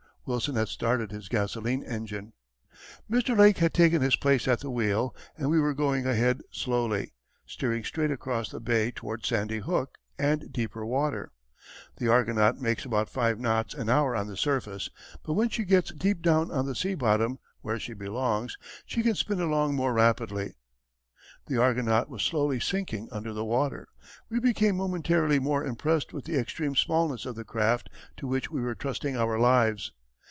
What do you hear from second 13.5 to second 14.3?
an hour on